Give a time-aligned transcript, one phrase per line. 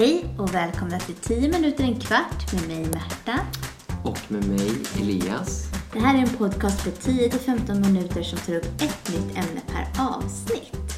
[0.00, 3.40] Hej och välkomna till 10 minuter en kvart med mig Märta.
[4.04, 5.64] Och med mig, Elias.
[5.92, 10.02] Det här är en podcast på 10-15 minuter som tar upp ett nytt ämne per
[10.04, 10.92] avsnitt.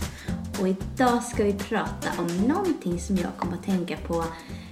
[0.61, 4.25] Och idag ska vi prata om någonting som jag kom att tänka på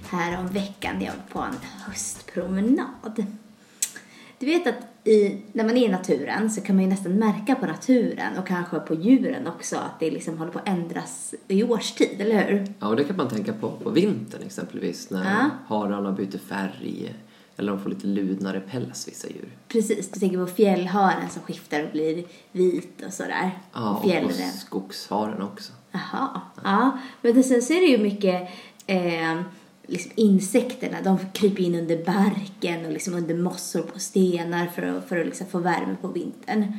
[0.09, 3.25] här om veckan när jag var på en höstpromenad.
[4.39, 7.55] Du vet att i, när man är i naturen så kan man ju nästan märka
[7.55, 11.63] på naturen och kanske på djuren också att det liksom håller på att ändras i
[11.63, 12.73] årstid, eller hur?
[12.79, 15.49] Ja, och det kan man tänka på på vintern exempelvis när Ja.
[15.67, 17.15] hararna byter färg
[17.57, 19.49] eller de får lite ludnare päls, vissa djur.
[19.67, 23.51] Precis, du tänker på fjällharen som skiftar och blir vit och sådär.
[23.73, 24.29] Ja, och på
[24.59, 25.73] skogsharen också.
[25.91, 26.97] Jaha, ja.
[27.21, 28.49] Men sen så är det ju mycket
[28.87, 29.41] eh,
[29.91, 31.01] liksom insekterna.
[31.01, 35.25] De kryper in under barken och liksom under mossor på stenar för att, för att
[35.25, 36.77] liksom få värme på vintern.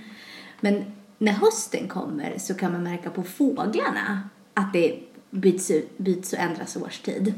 [0.60, 0.84] Men
[1.18, 4.98] när hösten kommer så kan man märka på fåglarna att det
[5.30, 7.34] byts, ut, byts och ändras årstid.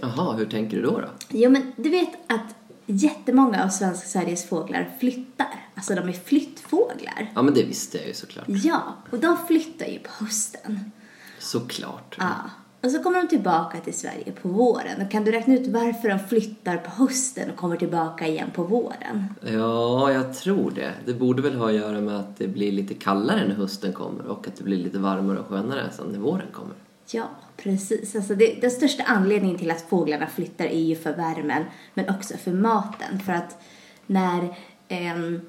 [0.00, 1.00] Jaha, hur tänker du då?
[1.00, 1.08] då?
[1.28, 2.54] Jo, men du vet att
[2.86, 5.66] jättemånga av svenska Sveriges fåglar flyttar.
[5.74, 7.32] Alltså de är flyttfåglar.
[7.34, 8.44] Ja, men det visste jag ju såklart.
[8.48, 10.92] Ja, och de flyttar ju på hösten.
[11.38, 12.16] Såklart.
[12.18, 12.34] Ja.
[12.82, 15.02] Och så kommer de tillbaka till Sverige på våren.
[15.02, 18.62] Och kan du räkna ut varför de flyttar på hösten och kommer tillbaka igen på
[18.62, 19.24] våren?
[19.40, 20.92] Ja, jag tror det.
[21.06, 24.26] Det borde väl ha att göra med att det blir lite kallare när hösten kommer
[24.26, 26.74] och att det blir lite varmare och skönare sen när våren kommer.
[27.10, 28.16] Ja, precis.
[28.16, 32.36] Alltså det, den största anledningen till att fåglarna flyttar är ju för värmen, men också
[32.36, 33.20] för maten.
[33.26, 33.62] För att
[34.06, 34.56] när,
[34.88, 35.40] ehm,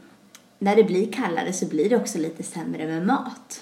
[0.60, 3.62] när det blir kallare så blir det också lite sämre med mat.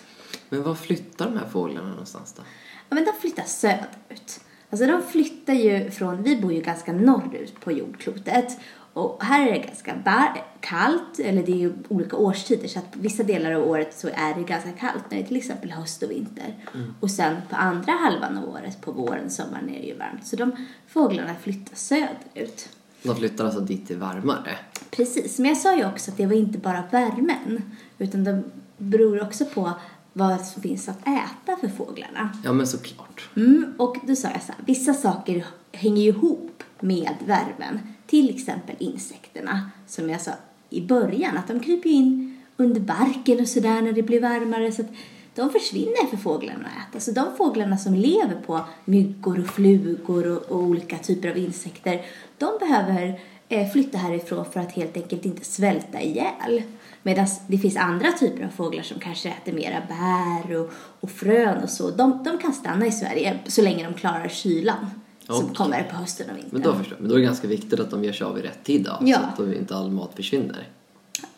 [0.49, 2.43] Men var flyttar de här fåglarna någonstans då?
[2.89, 4.39] Ja, men de flyttar söderut.
[4.69, 8.57] Alltså de flyttar ju från, vi bor ju ganska norrut på jordklotet.
[8.93, 12.91] Och här är det ganska bar- kallt, eller det är ju olika årstider så att
[12.91, 15.71] på vissa delar av året så är det ganska kallt när det är till exempel
[15.71, 16.55] höst och vinter.
[16.99, 20.27] Och sen på andra halvan av året, på våren, sommaren, är det ju varmt.
[20.27, 20.51] Så de
[20.87, 22.69] fåglarna flyttar söderut.
[23.03, 24.57] De flyttar alltså dit det är varmare.
[24.91, 27.61] Precis, men jag sa ju också att det var inte bara värmen,
[27.97, 28.43] utan det
[28.77, 29.71] beror också på
[30.13, 32.29] vad som finns att äta för fåglarna.
[32.43, 33.29] Ja, men såklart.
[33.35, 37.79] Mm, och då sa jag så här, vissa saker hänger ihop med värmen.
[38.07, 40.31] Till exempel insekterna, som jag sa
[40.69, 44.71] i början, att de kryper in under barken och sådär när det blir varmare.
[44.71, 44.91] Så att
[45.35, 46.99] de försvinner för fåglarna att äta.
[46.99, 52.05] Så de fåglarna som lever på myggor och flugor och, och olika typer av insekter,
[52.37, 56.63] de behöver eh, flytta härifrån för att helt enkelt inte svälta ihjäl.
[57.03, 61.63] Medan det finns andra typer av fåglar som kanske äter mera bär och, och frön
[61.63, 61.91] och så.
[61.91, 64.89] De, de kan stanna i Sverige så länge de klarar kylan
[65.27, 66.51] som kommer på hösten och vintern.
[66.53, 67.01] Men då förstår jag.
[67.01, 68.97] Men då är det ganska viktigt att de ger sig av i rätt tid då.
[69.01, 69.19] Ja.
[69.37, 70.67] Så att inte all mat försvinner.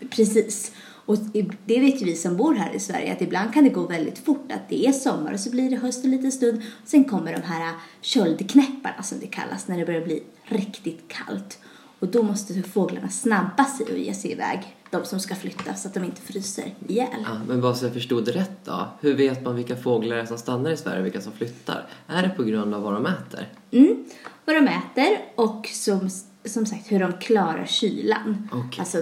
[0.09, 0.71] Precis.
[1.05, 1.17] Och
[1.65, 4.17] det vet ju vi som bor här i Sverige att ibland kan det gå väldigt
[4.17, 6.61] fort att det är sommar och så blir det höst en liten stund.
[6.85, 11.59] Sen kommer de här köldknäpparna som det kallas när det börjar bli riktigt kallt.
[12.01, 15.87] Och då måste fåglarna snabba sig och ge sig iväg, de som ska flytta, så
[15.87, 17.25] att de inte fryser ihjäl.
[17.25, 18.87] Ja, men bara så jag förstod rätt då.
[19.01, 21.87] Hur vet man vilka fåglar som stannar i Sverige och vilka som flyttar?
[22.07, 23.49] Är det på grund av vad de äter?
[23.71, 24.05] Mm,
[24.45, 26.09] vad de äter och som,
[26.45, 28.49] som sagt hur de klarar kylan.
[28.51, 28.79] Okej.
[28.79, 28.97] Alltså,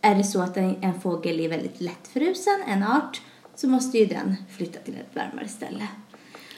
[0.00, 3.20] är det så att en, en fågel är väldigt lättfrusen, en art,
[3.54, 5.88] så måste ju den flytta till ett varmare ställe.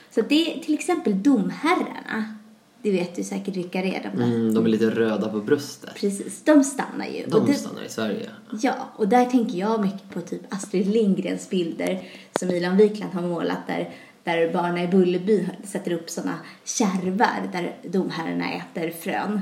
[0.09, 2.35] Så det är till exempel domherrarna,
[2.83, 4.11] det vet du säkert vilka det är.
[4.11, 4.25] De där.
[4.25, 5.95] Mm, de är lite röda på bröstet.
[5.95, 7.25] Precis, de stannar ju.
[7.27, 8.29] De det, stannar i Sverige.
[8.61, 12.03] Ja, och där tänker jag mycket på typ Astrid Lindgrens bilder
[12.39, 13.89] som Ilan Wikland har målat där,
[14.23, 19.41] där barnen i Bullerby sätter upp sådana kärvar där domherrarna äter frön.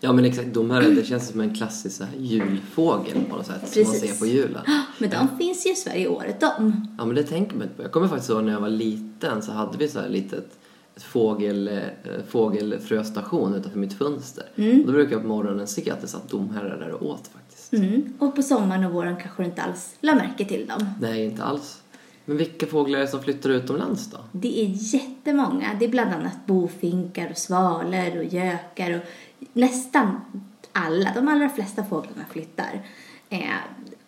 [0.00, 3.68] Ja men exakt, här det känns som en klassisk så här, julfågel på något sätt
[3.72, 4.10] som man Precis.
[4.10, 4.62] ser på julen.
[4.98, 6.88] Men de finns ju i Sverige året om.
[6.98, 7.82] Ja men det tänker man inte på.
[7.82, 10.58] Jag kommer faktiskt ihåg när jag var liten så hade vi så här litet
[10.96, 14.44] fågel, eh, fågelfröstation utanför mitt fönster.
[14.56, 17.72] Och då brukade jag på morgonen se att det satt domherrar där och åt faktiskt.
[17.72, 18.12] Mm.
[18.18, 20.88] Och på sommaren och våren kanske du inte alls la märke till dem.
[21.00, 21.82] Nej, inte alls.
[22.24, 24.18] Men vilka fåglar är det som flyttar utomlands då?
[24.32, 25.70] Det är jättemånga.
[25.78, 29.00] Det är bland annat bofinkar och svalor och gökar och
[29.52, 30.20] nästan
[30.72, 32.82] alla, de allra flesta fåglarna flyttar.
[33.28, 33.38] Eh,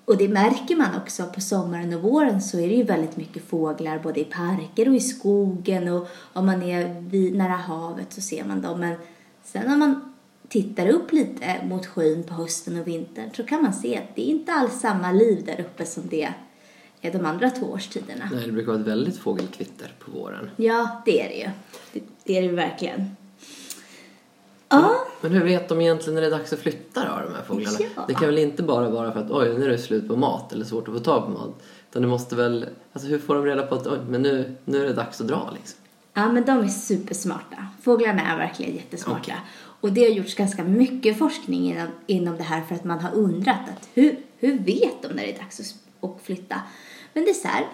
[0.06, 3.44] och det märker man också på sommaren och våren så är det ju väldigt mycket
[3.48, 8.20] fåglar både i parker och i skogen och om man är vid, nära havet så
[8.20, 8.80] ser man dem.
[8.80, 8.96] Men
[9.44, 10.14] sen när man
[10.48, 14.22] tittar upp lite mot skyn på hösten och vintern så kan man se att det
[14.22, 16.28] är inte alls samma liv där uppe som det
[17.00, 18.28] är de andra två årstiderna.
[18.32, 20.50] Nej, det brukar vara ett väldigt fågelkvitter på våren.
[20.56, 21.50] Ja, det är det ju.
[21.92, 23.16] Det, det är det verkligen.
[24.68, 27.42] Ja, Men hur vet de egentligen när det är dags att flytta då, de här
[27.42, 27.78] fåglarna?
[27.96, 28.04] Ja.
[28.08, 30.52] Det kan väl inte bara vara för att oj, nu är det slut på mat
[30.52, 31.62] eller svårt att få tag på mat.
[31.90, 34.82] Utan det måste väl, alltså hur får de reda på att oj, men nu, nu
[34.82, 35.78] är det dags att dra liksom?
[36.14, 37.56] Ja, men de är supersmarta.
[37.82, 39.20] Fåglarna är verkligen jättesmarta.
[39.20, 39.36] Okej.
[39.80, 43.14] Och det har gjorts ganska mycket forskning inom, inom det här för att man har
[43.14, 46.60] undrat att hur, hur vet de när det är dags att, att flytta?
[47.12, 47.66] Men det är så här,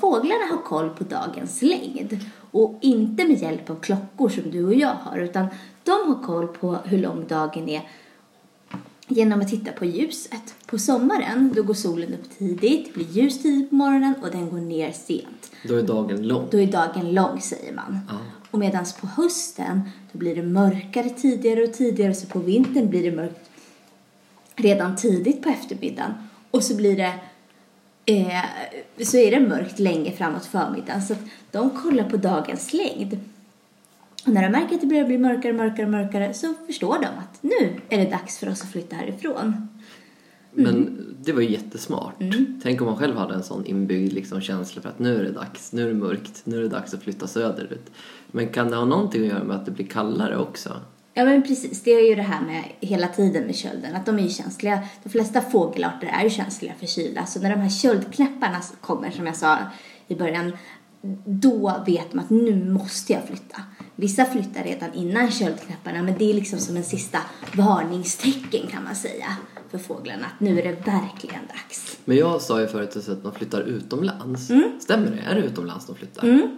[0.00, 2.20] fåglarna har koll på dagens längd
[2.50, 5.46] och inte med hjälp av klockor som du och jag har utan
[5.86, 7.82] de har koll på hur lång dagen är
[9.08, 10.54] genom att titta på ljuset.
[10.66, 14.50] På sommaren då går solen upp tidigt, det blir ljus tidigt på morgonen och den
[14.50, 15.50] går ner sent.
[15.68, 16.46] Då är dagen lång.
[16.50, 17.98] Då är dagen lång säger man.
[18.08, 18.14] Ja.
[18.50, 19.80] Och medan på hösten
[20.12, 23.50] då blir det mörkare tidigare och tidigare så på vintern blir det mörkt
[24.56, 26.14] redan tidigt på eftermiddagen
[26.50, 27.14] och så blir det
[28.06, 28.44] eh,
[29.04, 33.18] så är det mörkt länge framåt förmiddagen så att de kollar på dagens längd.
[34.26, 37.42] Och när de märker att det börjar bli mörkare, mörkare, mörkare så förstår de att
[37.42, 39.68] nu är det dags för oss att flytta härifrån.
[40.52, 42.14] Men det var ju jättesmart.
[42.62, 45.32] Tänk om man själv hade en sån inbyggd liksom, känsla för att nu är det
[45.32, 47.90] dags, nu är det mörkt, nu är det dags att flytta söderut.
[48.26, 50.80] Men kan det ha någonting att göra med att det blir kallare också?
[51.14, 54.18] Ja men precis, det är ju det här med hela tiden med kölden, att de
[54.18, 54.80] är ju känsliga.
[55.02, 59.26] De flesta fågelarter är ju känsliga för kyla, så när de här köldknäpparna kommer som
[59.26, 59.58] jag sa
[60.08, 60.52] i början,
[61.24, 63.56] då vet man att nu måste jag flytta.
[63.96, 67.18] Vissa flyttar redan innan köldknäpparna, men det är liksom som en sista
[67.56, 69.26] varningstecken kan man säga
[69.70, 71.98] för fåglarna, att nu är det verkligen dags.
[72.04, 74.48] Men jag sa ju förut att de flyttar utomlands.
[74.80, 75.30] Stämmer det?
[75.30, 76.48] Är det utomlands de flyttar?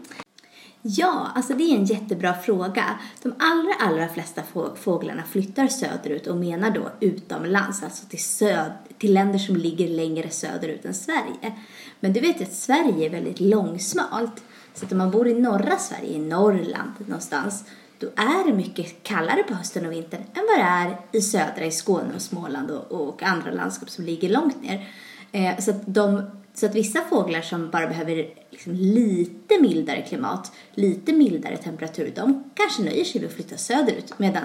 [0.82, 2.84] Ja, alltså det är en jättebra fråga.
[3.22, 8.72] De allra, allra flesta få- fåglarna flyttar söderut och menar då utomlands, alltså till, söd,
[8.98, 11.52] till länder som ligger längre söderut än Sverige.
[12.00, 14.42] Men du vet ju att Sverige är väldigt långsmalt.
[14.78, 17.64] Så att om man bor i norra Sverige, i Norrland någonstans,
[17.98, 21.64] då är det mycket kallare på hösten och vintern än vad det är i södra,
[21.64, 24.88] i Skåne och Småland och, och andra landskap som ligger långt ner.
[25.32, 26.22] Eh, så, att de,
[26.54, 32.50] så att vissa fåglar som bara behöver liksom lite mildare klimat, lite mildare temperatur, de
[32.54, 34.42] kanske nöjer sig med att flytta söderut medan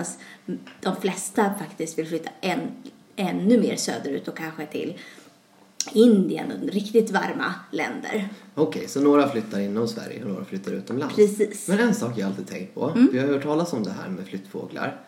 [0.82, 2.60] de flesta faktiskt vill flytta än,
[3.16, 4.98] ännu mer söderut och kanske till
[5.94, 8.30] Indien och riktigt varma länder.
[8.56, 11.16] Okej, så några flyttar inom Sverige och några flyttar utomlands.
[11.16, 11.68] Precis.
[11.68, 14.26] Men en sak jag alltid tänkt på, vi har hört talas om det här med
[14.26, 15.00] flyttfåglar.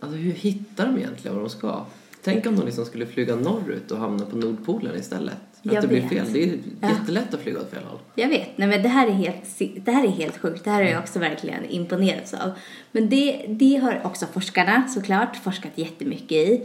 [0.00, 1.84] Alltså hur hittar de egentligen var de ska?
[2.22, 5.34] Tänk om de liksom skulle flyga norrut och hamna på Nordpolen istället.
[5.62, 6.26] För Jag att det blir fel.
[6.32, 6.88] Det är Ja.
[6.88, 7.98] jättelätt att flyga åt fel håll.
[8.14, 10.64] Jag vet, nej men det här är helt, det här är helt sjukt.
[10.64, 12.50] Det här har jag också verkligen imponerats av.
[12.92, 16.62] Men det, det har också forskarna såklart forskat jättemycket i.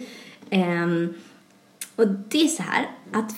[0.50, 1.14] Ehm,
[1.96, 3.34] och det är så här att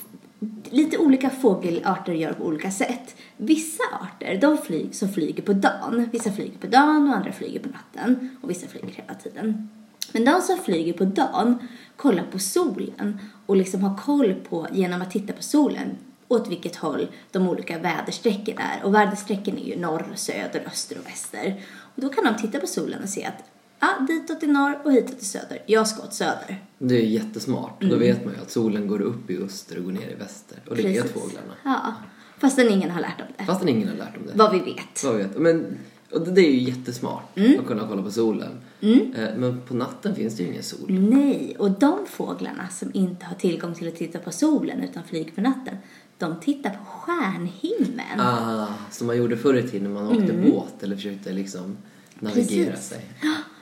[0.69, 3.15] lite olika fågelarter gör på olika sätt.
[3.37, 6.09] Vissa arter, de flyg, som flyger på dagen.
[6.11, 8.37] Vissa flyger på dagen och andra flyger på natten.
[8.41, 9.69] Och vissa flyger hela tiden.
[10.11, 11.57] Men de som flyger på dagen
[11.95, 15.97] kollar på solen och liksom har koll på, genom att titta på solen,
[16.27, 18.83] åt vilket håll de olika väderstrecken är.
[18.83, 21.61] Och väderstrecken är ju norr, söder, öster och väster.
[21.95, 23.43] Och då kan de titta på solen och se att
[23.85, 25.63] ah, ditåt är norr och hitåt är söder.
[25.65, 26.63] Jag ska åt söder.
[26.77, 27.83] Det är jättesmart.
[27.83, 27.93] Mm.
[27.93, 30.57] Då vet man ju att solen går upp i öster och går ner i väster.
[30.69, 31.53] Och det vet fåglarna.
[31.63, 31.93] Ja,
[32.37, 33.45] fastän ingen har lärt dem det.
[33.45, 34.33] Fastän ingen har lärt dem det.
[34.35, 35.03] Vad vi vet.
[35.03, 35.37] Vad vet.
[35.39, 35.65] Men,
[36.11, 37.59] och det, är ju jättesmart Mm.
[37.59, 38.51] att kunna kolla på solen.
[38.81, 38.89] Eh,
[39.37, 40.85] Men på natten finns det ju ingen sol.
[40.89, 45.31] Nej, och de fåglarna som inte har tillgång till att titta på solen utan flyger
[45.31, 45.77] på natten,
[46.17, 48.19] de tittar på stjärnhimlen.
[48.19, 51.77] Ah, som man gjorde förr i tiden när man åkte båt eller försökte liksom
[52.19, 52.71] navigera Mm.
[52.75, 52.89] Precis.
[52.89, 53.05] sig.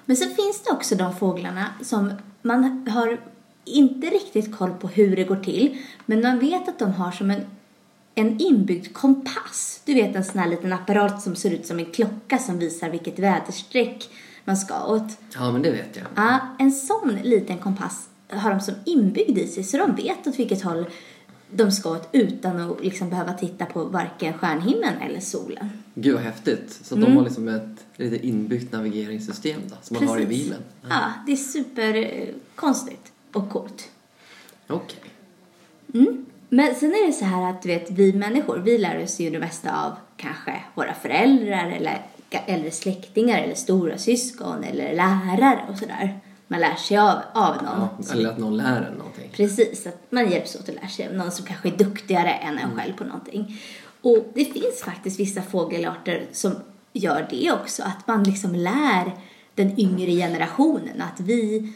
[0.06, 3.20] Men så finns det också de fåglarna som man har
[3.66, 7.32] inte riktigt koll på hur det går till, men man vet att de har som
[7.32, 7.42] en,
[8.16, 9.82] en inbyggd kompass.
[9.86, 12.90] Du vet en sån här liten apparat som ser ut som en klocka som visar
[12.90, 14.10] vilket väderstreck
[14.46, 15.18] man ska åt.
[15.34, 16.06] Ja, men det vet jag.
[16.16, 20.40] Ja, en sån liten kompass har de som inbyggd i sig så de vet åt
[20.40, 20.86] vilket håll
[21.56, 25.70] de ska åt utan att liksom behöva titta på varken stjärnhimlen eller solen.
[25.96, 26.80] Gud vad häftigt.
[26.84, 27.10] Så Mm.
[27.10, 30.44] de har liksom ett lite inbyggt navigeringssystem då, som man har i Precis.
[30.44, 30.62] bilen.
[30.90, 33.90] Ja, det är superkonstigt och coolt.
[34.68, 35.00] Okej.
[36.50, 39.30] Men sen är det så här att du vet, vi människor, vi lär oss ju
[39.30, 42.02] det mesta av kanske våra föräldrar eller
[42.48, 46.20] äldre släktingar eller stora syskon eller lärare och sådär.
[46.54, 47.88] Man lär sig av, av någon.
[48.00, 49.30] Ja, eller att någon lär en någonting.
[49.32, 52.58] Precis, att man hjälps åt att lära sig av någon som kanske är duktigare än
[52.58, 53.62] en själv på någonting.
[54.02, 56.56] Och det finns faktiskt vissa fågelarter som
[56.94, 59.12] gör det också, att man liksom lär
[59.56, 61.74] den yngre generationen att vi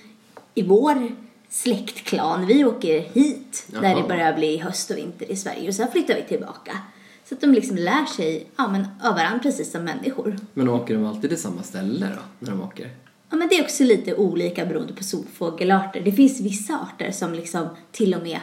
[0.53, 1.12] i vår
[1.50, 5.91] släktklan, vi åker hit när det börjar bli höst och vinter i Sverige och sen
[5.91, 6.77] flyttar vi tillbaka.
[7.25, 10.38] Så att de liksom lär sig ja, men, av varandra precis som människor.
[10.53, 13.06] Men åker de alltid till samma ställe då, när de åker?
[13.29, 16.01] Ja, men det är också lite olika beroende på solfågelarter.
[16.01, 18.39] Det finns vissa arter som liksom till och med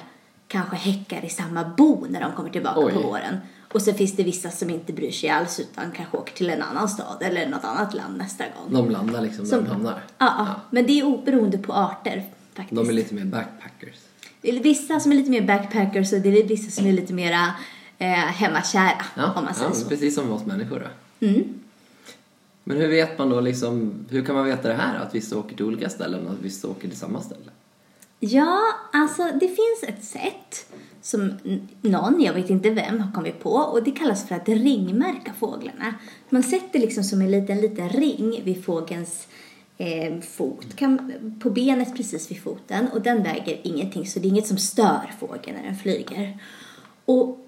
[0.49, 2.93] kanske häckar i samma bo när de kommer tillbaka Oj.
[2.93, 3.37] på våren.
[3.73, 6.63] Och så finns det vissa som inte bryr sig alls utan kanske åker till en
[6.63, 8.75] annan stad eller något annat land nästa gång.
[8.75, 10.03] De landar liksom där de hamnar.
[10.19, 10.61] Ja, ja.
[10.71, 12.25] men det är oberoende på arter
[12.55, 12.77] faktiskt.
[12.83, 13.95] De är lite mer backpackers.
[14.41, 17.13] Det är vissa som är lite mer backpackers och det är vissa som är lite
[17.13, 17.53] mera
[17.99, 19.89] eh, hemmakära Ja, om man säger ja så.
[19.89, 20.81] precis som oss människor
[21.21, 21.27] då.
[21.27, 21.61] Mm.
[22.65, 24.99] Men hur vet man då liksom, hur kan man veta det här?
[24.99, 27.51] Att vissa åker till olika ställen och att vissa åker till samma ställe?
[28.21, 28.61] Ja,
[28.93, 30.67] alltså det finns ett sätt
[31.03, 31.33] som
[31.81, 35.95] någon, jag vet inte vem, har kommit på och det kallas för att ringmärka fåglarna.
[36.29, 39.29] Man sätter liksom som en liten, liten ring vid fågelns
[39.79, 44.31] eh, fot, kan, på benet precis vid foten och den väger ingenting så det är
[44.31, 46.39] inget som stör fågeln när den flyger.
[47.05, 47.44] Och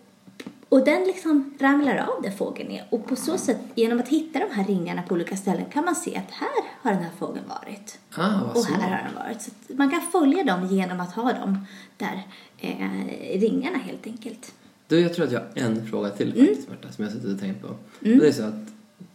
[0.68, 2.84] och den liksom ramlar av där fågeln är.
[2.90, 5.96] Och på så sätt, genom att hitta de här ringarna på olika ställen kan man
[5.96, 6.48] se att här
[6.82, 7.98] har den här fågeln varit.
[8.16, 9.42] Ah, Och här har den varit.
[9.42, 11.58] Så man kan följa dem genom att ha dem
[11.96, 12.22] där
[12.58, 14.54] eh, ringarna helt enkelt.
[14.88, 16.46] Du, jag tror att jag har en fråga till Mm.
[16.46, 17.68] faktiskt, Märta, som jag suttit och tänkt på.
[17.68, 18.54] Och det är så att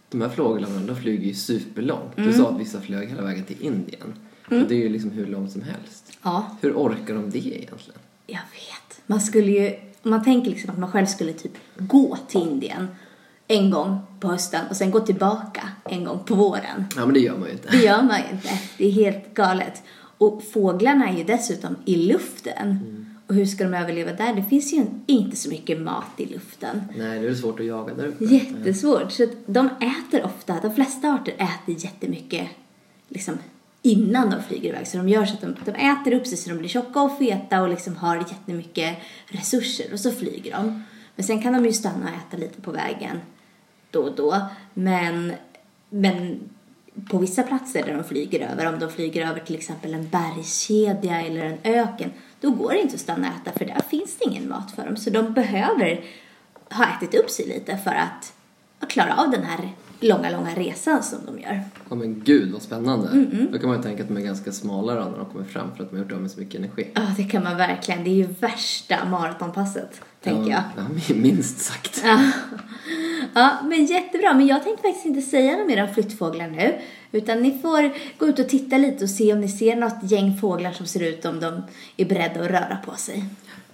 [0.10, 2.18] de här fåglarna, de flyger ju superlångt.
[2.18, 2.32] Mm.
[2.32, 4.14] Du sa att vissa flög hela vägen till Indien.
[4.46, 6.18] Och det är ju liksom hur långt som helst.
[6.24, 8.00] Ja, Hur orkar de det egentligen?
[8.28, 9.02] jag vet.
[9.06, 12.88] Man skulle ju, man tänker liksom att man själv skulle typ gå till Indien
[13.48, 16.86] en gång på hösten och sen gå tillbaka en gång på våren.
[16.96, 17.70] Ja, men det gör man ju inte.
[17.72, 18.50] Det gör man ju inte.
[18.78, 19.84] Det är helt galet.
[20.18, 22.80] Och fåglarna är ju dessutom i luften.
[23.28, 24.36] Och hur ska de överleva där?
[24.36, 26.82] Det finns ju inte så mycket mat i luften.
[26.98, 28.26] Nej, det är svårt att jaga där uppe.
[28.26, 29.12] Jättesvårt.
[29.12, 32.48] Så de äter ofta, de flesta arter äter jättemycket
[33.08, 33.38] liksom
[33.82, 34.88] innan de flyger iväg.
[34.88, 37.18] Så de gör så att de, de äter upp sig så de blir tjocka och
[37.18, 38.98] feta och liksom har jättemycket
[39.28, 40.84] resurser och så flyger de.
[41.16, 43.20] Men sen kan de ju stanna och äta lite på vägen
[43.92, 44.42] då och då.
[44.74, 45.34] Men,
[45.90, 46.40] men
[47.10, 51.22] på vissa platser där de flyger över, om de flyger över till exempel en bergskedja
[51.22, 52.12] eller en öken,
[52.42, 54.86] då går det inte att stanna och äta för där finns det ingen mat för
[54.86, 54.98] dem.
[54.98, 56.04] Så de behöver
[56.70, 58.34] ha ätit upp sig lite för att,
[58.80, 59.70] att klara av den här
[60.02, 61.64] långa, långa resan som de gör.
[61.90, 63.08] Ja men gud vad spännande.
[63.08, 65.46] Mm, Då kan man ju tänka att de är ganska smala då när de kommer
[65.46, 66.88] fram för att de har gjort av med så mycket energi.
[66.94, 68.04] Ja, det kan man verkligen.
[68.04, 70.64] Det är ju värsta maratonpasset, tänker jag.
[70.78, 72.02] Ja, ja, minst sagt.
[72.04, 72.20] Ja.
[73.34, 74.34] ja, men jättebra.
[74.34, 76.76] Men jag tänkte faktiskt inte säga något mer om flyttfåglar nu.
[77.12, 80.38] Utan ni får gå ut och titta lite och se om ni ser något gäng
[80.38, 81.62] fåglar som ser ut om de
[81.98, 83.26] är beredda att röra på sig.